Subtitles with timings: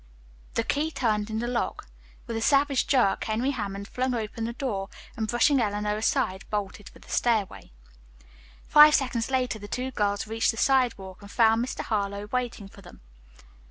[0.55, 1.85] The key turned in the lock.
[2.25, 6.89] With a savage jerk, Henry Hammond flung open the door, and brushing Eleanor aside, bolted
[6.89, 7.71] for the stairway.
[8.67, 11.81] Five seconds later the two girls reached the sidewalk and found Mr.
[11.81, 13.01] Harlowe waiting for them.